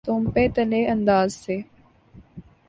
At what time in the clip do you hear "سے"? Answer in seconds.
1.43-1.55